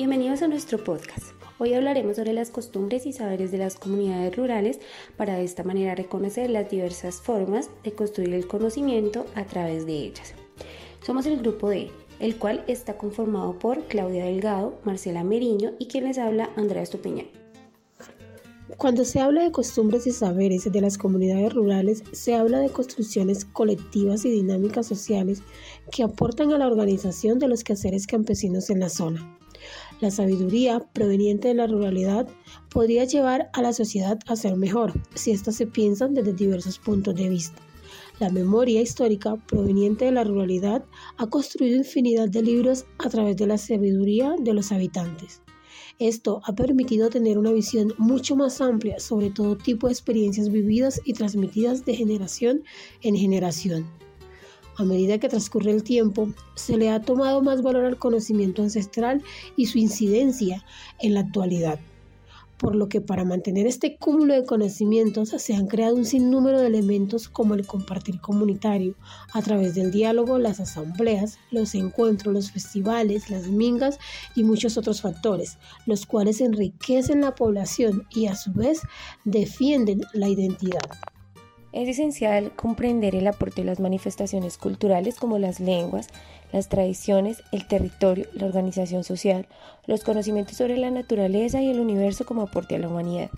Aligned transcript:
Bienvenidos 0.00 0.40
a 0.40 0.48
nuestro 0.48 0.82
podcast. 0.82 1.34
Hoy 1.58 1.74
hablaremos 1.74 2.16
sobre 2.16 2.32
las 2.32 2.48
costumbres 2.48 3.04
y 3.04 3.12
saberes 3.12 3.50
de 3.50 3.58
las 3.58 3.76
comunidades 3.76 4.34
rurales 4.34 4.80
para 5.18 5.34
de 5.34 5.44
esta 5.44 5.62
manera 5.62 5.94
reconocer 5.94 6.48
las 6.48 6.70
diversas 6.70 7.20
formas 7.20 7.68
de 7.84 7.92
construir 7.92 8.32
el 8.32 8.46
conocimiento 8.46 9.26
a 9.34 9.44
través 9.44 9.84
de 9.84 9.92
ellas. 9.92 10.32
Somos 11.04 11.26
el 11.26 11.36
grupo 11.36 11.68
D, 11.68 11.90
el 12.18 12.36
cual 12.36 12.64
está 12.66 12.96
conformado 12.96 13.58
por 13.58 13.84
Claudia 13.88 14.24
Delgado, 14.24 14.80
Marcela 14.84 15.22
Meriño 15.22 15.72
y 15.78 15.84
quien 15.88 16.04
les 16.04 16.16
habla 16.16 16.48
Andrea 16.56 16.82
Estupiñán. 16.82 17.26
Cuando 18.78 19.04
se 19.04 19.20
habla 19.20 19.42
de 19.42 19.52
costumbres 19.52 20.06
y 20.06 20.12
saberes 20.12 20.64
de 20.72 20.80
las 20.80 20.96
comunidades 20.96 21.52
rurales, 21.52 22.04
se 22.12 22.34
habla 22.34 22.60
de 22.60 22.70
construcciones 22.70 23.44
colectivas 23.44 24.24
y 24.24 24.30
dinámicas 24.30 24.86
sociales 24.86 25.42
que 25.92 26.04
aportan 26.04 26.54
a 26.54 26.58
la 26.58 26.68
organización 26.68 27.38
de 27.38 27.48
los 27.48 27.64
quehaceres 27.64 28.06
campesinos 28.06 28.70
en 28.70 28.80
la 28.80 28.88
zona. 28.88 29.36
La 30.00 30.10
sabiduría 30.10 30.80
proveniente 30.92 31.48
de 31.48 31.54
la 31.54 31.66
ruralidad 31.66 32.28
podría 32.70 33.04
llevar 33.04 33.50
a 33.52 33.62
la 33.62 33.72
sociedad 33.72 34.18
a 34.26 34.36
ser 34.36 34.56
mejor 34.56 34.92
si 35.14 35.30
éstas 35.30 35.56
se 35.56 35.66
piensan 35.66 36.14
desde 36.14 36.32
diversos 36.32 36.78
puntos 36.78 37.14
de 37.14 37.28
vista. 37.28 37.60
La 38.18 38.28
memoria 38.28 38.82
histórica 38.82 39.36
proveniente 39.36 40.04
de 40.04 40.12
la 40.12 40.24
ruralidad 40.24 40.84
ha 41.16 41.26
construido 41.28 41.76
infinidad 41.76 42.28
de 42.28 42.42
libros 42.42 42.84
a 42.98 43.08
través 43.08 43.36
de 43.36 43.46
la 43.46 43.58
sabiduría 43.58 44.34
de 44.38 44.52
los 44.52 44.72
habitantes. 44.72 45.42
Esto 45.98 46.40
ha 46.44 46.54
permitido 46.54 47.10
tener 47.10 47.38
una 47.38 47.52
visión 47.52 47.94
mucho 47.98 48.36
más 48.36 48.60
amplia 48.60 49.00
sobre 49.00 49.30
todo 49.30 49.56
tipo 49.56 49.86
de 49.86 49.92
experiencias 49.92 50.50
vividas 50.50 51.00
y 51.04 51.12
transmitidas 51.12 51.84
de 51.84 51.94
generación 51.94 52.62
en 53.02 53.16
generación. 53.16 53.86
A 54.80 54.84
medida 54.84 55.18
que 55.18 55.28
transcurre 55.28 55.72
el 55.72 55.82
tiempo, 55.82 56.30
se 56.54 56.78
le 56.78 56.88
ha 56.88 57.02
tomado 57.02 57.42
más 57.42 57.60
valor 57.60 57.84
al 57.84 57.98
conocimiento 57.98 58.62
ancestral 58.62 59.22
y 59.54 59.66
su 59.66 59.76
incidencia 59.76 60.64
en 61.00 61.12
la 61.12 61.20
actualidad 61.20 61.78
por 62.56 62.76
lo 62.76 62.90
que 62.90 63.00
para 63.00 63.24
mantener 63.24 63.66
este 63.66 63.96
cúmulo 63.96 64.34
de 64.34 64.44
conocimientos 64.44 65.30
se 65.30 65.54
han 65.54 65.66
creado 65.66 65.96
un 65.96 66.04
sinnúmero 66.04 66.60
de 66.60 66.66
elementos 66.66 67.26
como 67.28 67.54
el 67.54 67.66
compartir 67.66 68.20
comunitario, 68.20 68.94
a 69.32 69.40
través 69.40 69.74
del 69.74 69.90
diálogo, 69.90 70.38
las 70.38 70.60
asambleas, 70.60 71.38
los 71.50 71.74
encuentros, 71.74 72.34
los 72.34 72.50
festivales, 72.50 73.30
las 73.30 73.46
mingas 73.46 73.98
y 74.34 74.44
muchos 74.44 74.76
otros 74.76 75.00
factores, 75.00 75.56
los 75.86 76.04
cuales 76.04 76.42
enriquecen 76.42 77.22
la 77.22 77.34
población 77.34 78.06
y 78.14 78.26
a 78.26 78.34
su 78.34 78.52
vez 78.52 78.82
defienden 79.24 80.02
la 80.12 80.28
identidad. 80.28 80.86
Es 81.72 81.88
esencial 81.88 82.50
comprender 82.56 83.14
el 83.14 83.28
aporte 83.28 83.60
de 83.62 83.66
las 83.66 83.78
manifestaciones 83.78 84.58
culturales 84.58 85.16
como 85.16 85.38
las 85.38 85.60
lenguas, 85.60 86.08
las 86.52 86.68
tradiciones, 86.68 87.44
el 87.52 87.68
territorio, 87.68 88.26
la 88.32 88.46
organización 88.46 89.04
social, 89.04 89.46
los 89.86 90.02
conocimientos 90.02 90.56
sobre 90.56 90.76
la 90.76 90.90
naturaleza 90.90 91.62
y 91.62 91.70
el 91.70 91.78
universo 91.78 92.26
como 92.26 92.42
aporte 92.42 92.74
a 92.74 92.80
la 92.80 92.88
humanidad. 92.88 93.30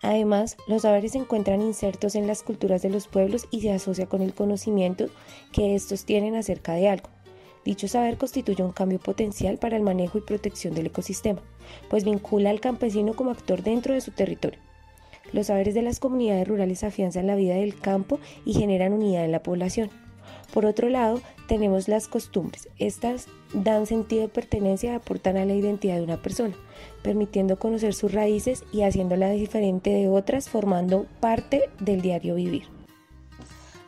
Además, 0.00 0.56
los 0.66 0.82
saberes 0.82 1.12
se 1.12 1.18
encuentran 1.18 1.60
insertos 1.60 2.14
en 2.14 2.26
las 2.26 2.42
culturas 2.42 2.80
de 2.80 2.88
los 2.88 3.08
pueblos 3.08 3.46
y 3.50 3.60
se 3.60 3.72
asocia 3.72 4.06
con 4.06 4.22
el 4.22 4.32
conocimiento 4.32 5.10
que 5.52 5.74
estos 5.74 6.06
tienen 6.06 6.36
acerca 6.36 6.72
de 6.72 6.88
algo. 6.88 7.10
Dicho 7.66 7.88
saber 7.88 8.16
constituye 8.16 8.62
un 8.62 8.72
cambio 8.72 8.98
potencial 8.98 9.58
para 9.58 9.76
el 9.76 9.82
manejo 9.82 10.16
y 10.16 10.22
protección 10.22 10.72
del 10.72 10.86
ecosistema, 10.86 11.42
pues 11.90 12.04
vincula 12.04 12.48
al 12.48 12.60
campesino 12.60 13.12
como 13.12 13.30
actor 13.30 13.62
dentro 13.62 13.92
de 13.92 14.00
su 14.00 14.12
territorio. 14.12 14.58
Los 15.32 15.46
saberes 15.46 15.74
de 15.74 15.82
las 15.82 16.00
comunidades 16.00 16.46
rurales 16.46 16.84
afianzan 16.84 17.26
la 17.26 17.36
vida 17.36 17.54
del 17.54 17.78
campo 17.78 18.18
y 18.44 18.54
generan 18.54 18.92
unidad 18.92 19.24
en 19.24 19.32
la 19.32 19.42
población. 19.42 19.90
Por 20.52 20.66
otro 20.66 20.88
lado, 20.88 21.20
tenemos 21.46 21.88
las 21.88 22.08
costumbres. 22.08 22.68
Estas 22.78 23.28
dan 23.52 23.86
sentido 23.86 24.22
de 24.22 24.28
pertenencia 24.28 24.92
y 24.92 24.94
aportan 24.96 25.36
a 25.36 25.44
la 25.44 25.54
identidad 25.54 25.96
de 25.96 26.02
una 26.02 26.22
persona, 26.22 26.54
permitiendo 27.02 27.58
conocer 27.58 27.94
sus 27.94 28.12
raíces 28.12 28.64
y 28.72 28.82
haciéndola 28.82 29.30
diferente 29.30 29.90
de 29.90 30.08
otras, 30.08 30.48
formando 30.48 31.06
parte 31.20 31.70
del 31.78 32.02
diario 32.02 32.34
vivir. 32.34 32.79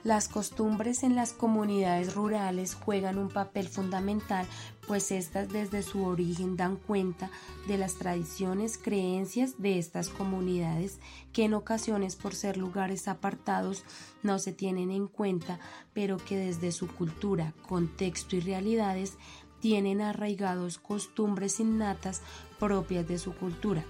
Las 0.05 0.27
costumbres 0.27 1.05
en 1.05 1.15
las 1.15 1.33
comunidades 1.33 2.17
rurales 2.17 2.75
juegan 2.75 3.19
un 3.19 3.29
papel 3.29 3.69
fundamental, 3.69 4.47
pues 4.89 5.13
éstas 5.13 5.49
desde 5.49 5.85
su 5.85 6.05
origen 6.05 6.57
dan 6.57 6.75
cuenta 6.75 7.31
de 7.69 7.79
las 7.79 7.95
tradiciones, 7.95 8.79
creencias 8.79 9.63
de 9.63 9.79
estas 9.79 10.09
comunidades 10.09 10.99
que 11.33 11.45
en 11.45 11.55
ocasiones 11.55 12.17
por 12.17 12.35
ser 12.35 12.57
lugares 12.57 13.07
apartados 13.07 13.85
no 14.25 14.41
se 14.41 14.53
tienen 14.53 14.91
en 14.91 15.07
cuenta, 15.07 15.61
pero 15.93 16.17
que 16.17 16.37
desde 16.37 16.73
su 16.73 16.89
cultura, 16.89 17.55
contexto 17.69 18.35
y 18.35 18.41
realidades 18.41 19.19
tienen 19.63 20.03
arraigados 20.03 20.77
costumbres 20.77 21.59
innatas 21.61 22.21
propias 22.59 23.09
de 23.09 23.17
su 23.17 23.35
cultura 23.35 23.83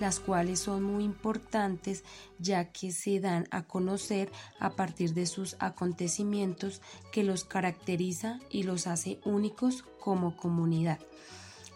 las 0.00 0.18
cuales 0.18 0.58
son 0.58 0.82
muy 0.82 1.04
importantes 1.04 2.04
ya 2.38 2.72
que 2.72 2.90
se 2.90 3.20
dan 3.20 3.46
a 3.50 3.64
conocer 3.64 4.32
a 4.58 4.70
partir 4.70 5.14
de 5.14 5.26
sus 5.26 5.56
acontecimientos 5.60 6.80
que 7.12 7.22
los 7.22 7.44
caracteriza 7.44 8.40
y 8.50 8.64
los 8.64 8.86
hace 8.86 9.20
únicos 9.24 9.84
como 10.00 10.36
comunidad. 10.36 10.98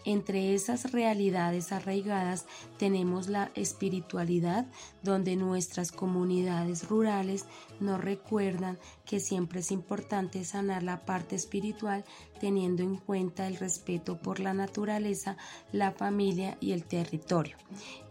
Entre 0.06 0.54
esas 0.54 0.92
realidades 0.92 1.72
arraigadas 1.72 2.44
tenemos 2.78 3.28
la 3.28 3.50
espiritualidad, 3.54 4.66
donde 5.02 5.34
nuestras 5.36 5.92
comunidades 5.92 6.88
rurales 6.88 7.46
nos 7.80 8.02
recuerdan 8.02 8.78
que 9.06 9.18
siempre 9.18 9.60
es 9.60 9.70
importante 9.70 10.44
sanar 10.44 10.82
la 10.82 11.06
parte 11.06 11.36
espiritual 11.36 12.04
teniendo 12.38 12.82
en 12.82 12.96
cuenta 12.96 13.46
el 13.46 13.56
respeto 13.56 14.18
por 14.18 14.40
la 14.40 14.52
naturaleza, 14.52 15.38
la 15.72 15.92
familia 15.92 16.58
y 16.60 16.72
el 16.72 16.84
territorio. 16.84 17.56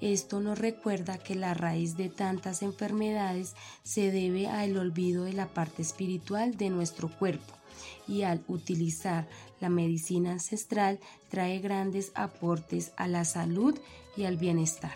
Esto 0.02 0.40
nos 0.40 0.58
recuerda 0.58 1.20
que 1.20 1.36
la 1.36 1.54
raíz 1.54 1.96
de 1.96 2.10
tantas 2.10 2.64
enfermedades 2.64 3.56
se 3.84 4.12
debe 4.12 4.48
al 4.48 4.78
olvido 4.78 5.25
de 5.25 5.34
la 5.34 5.54
parte 5.54 5.84
espiritual 5.84 6.58
de 6.58 6.72
nuestro 6.72 7.08
cuerpo 7.08 7.54
y 8.08 8.24
al 8.24 8.44
utilizar 8.48 9.28
la 9.60 9.70
medicina 9.70 10.31
ancestral 10.34 11.00
trae 11.30 11.60
grandes 11.83 12.13
aportes 12.16 12.94
a 12.95 13.09
la 13.09 13.25
salud 13.25 13.77
y 14.16 14.23
al 14.23 14.38
bienestar. 14.38 14.94